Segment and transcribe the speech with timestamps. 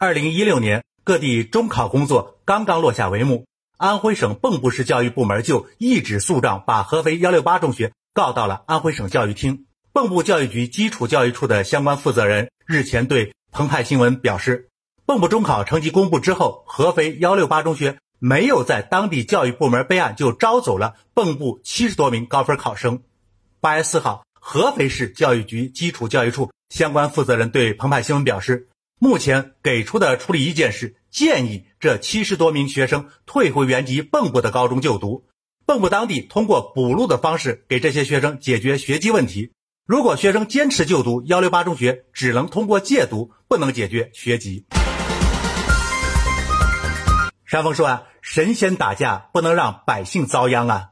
[0.00, 9.66] 二零一六年，各地中考工作刚刚落下帷幕，安徽省蚌埠市教育部门就一纸诉状把合肥幺六八中学告到了安徽省教育厅。
[9.92, 14.68] 蚌埠教育局基础教育处的相关负责人日前对澎湃新闻表示，
[15.04, 23.02] 蚌埠中考成绩公布之后，合肥幺六八中学没有在当地教育部门备案，就招走了蚌埠七十多名高分考生。
[23.60, 28.68] 八月四号，合肥市教育局基础教育处相关负责人对澎湃新闻表示。
[29.00, 35.24] 目前给出的处理意见是建议这七十多名学生退回原籍蚌埠的高中就读，
[35.66, 39.52] 蚌埠当地通过补录的方式给这些学生解决学籍问题。
[39.86, 44.64] 如果学生坚持就读幺六八中学，只能通过借读，不能解决学籍。
[47.46, 50.88] 山峰说啊，神仙打架不能让百姓遭殃啊。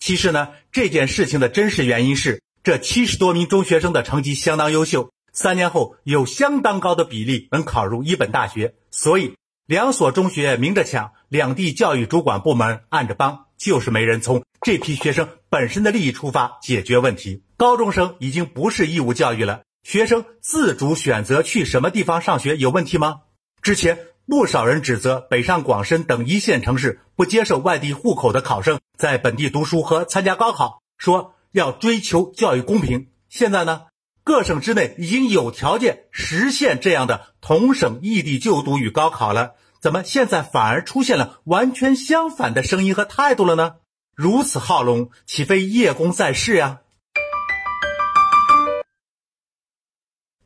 [0.00, 5.10] 其实呢，这件事情的真实原因是这七十多名中学生的成绩相当优秀。
[5.36, 9.34] 三年后有相当高的比例能考入一本大学，所以
[9.66, 17.42] 两所中学明着抢，两地教育主管部门暗着帮，就是没人从这批学生本身的利益出发解决问题。
[17.58, 23.20] 高中生已经不是义务教育了，学生自主选择去什么地方上学有问题吗？
[23.60, 33.08] 之前不少人指责北上广深等一线城市不接受外地户口的考生在本地读书和参加高考，说要追求教育公平。
[33.28, 33.82] 现在呢？
[34.26, 43.76] 各省之内已经有条件实现这样的同省异地就读与高考了，怎么现在反而出现了完全相反的声音和态度了呢？
[44.16, 46.80] 如此好龙，岂非叶公在世呀？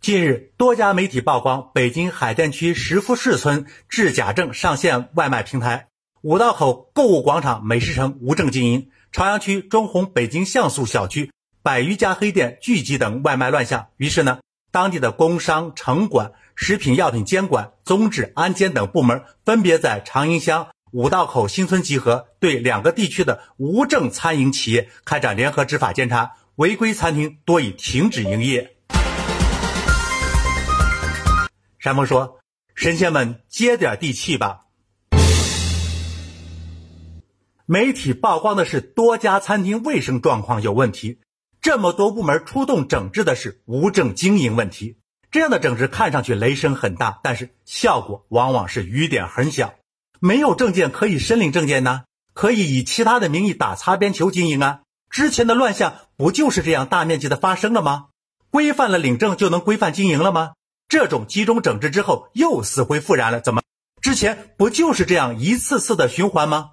[0.03, 5.89] 近日，多家媒体曝光北京海淀区石富市村制假证上线外卖平台，
[6.21, 11.33] 五道口购物广场美食城无证经营，朝阳区中红北京像素小区。
[11.63, 14.41] 百余家黑店聚集等外卖乱象，于是呢，
[14.73, 28.77] 当地的工商城管、食品药品监管、综治安监等部门分别在长营乡、五道口新村集合，对两个地区的无证餐饮企业开展联合执法监察，违规餐厅多已停止营业。
[31.79, 32.39] 山峰说
[32.75, 34.63] ：“神仙们接点地气吧。”
[37.69, 41.21] 媒体曝光的是多家餐厅卫生状况有问题。
[41.61, 44.97] 这么多部门出动整治的是无证经营问题，
[45.31, 49.75] 这样的整治看上去雷声很大，但是效果往往是雨点很小。
[50.21, 54.81] 没有证件可以申领证件呢，可以以其他的名义打擦边球经营啊。
[55.11, 58.07] 之前的乱象不就是这样大面积的发生了吗？
[58.51, 60.53] 规范了领证就能规范经营了吗？
[60.89, 63.63] 这种集中整治之后又死灰复燃了，怎么？
[64.01, 66.71] 之前不就是这样一次次的循环吗？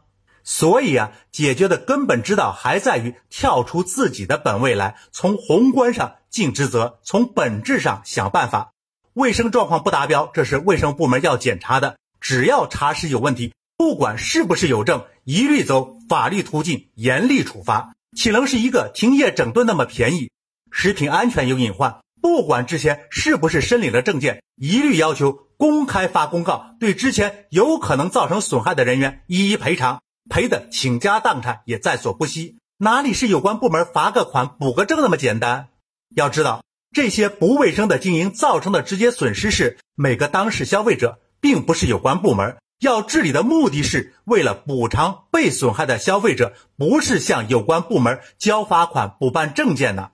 [0.50, 8.72] 所以啊，解决的根本之道还在于跳出自己的本位来，从宏观上尽职责，从本质上想办法。
[9.12, 11.98] 卫生状况不达标，这是卫生部门要检查的。
[12.22, 17.94] 只要查实有问题，不管是不是有证，一律走法律途径，严厉处罚。
[18.16, 20.32] 岂能是一个停业整顿那么便宜？
[20.72, 30.00] 食品安全有隐患，不管之前是不是申领了证件，一律要求公开发公告，对之前有可能造成损害的人员一一赔偿。
[30.30, 35.70] 赔的倾家荡产也在所不惜，哪里是有关部门罚个款补个证那么简单？
[36.16, 50.12] 要知道，这些不卫生的经营造成的直接损失是每个当事消费者，并不是有关部门要治理的目的是为了补偿被损害的消费者，不是向有关部门交罚款补办证件呢。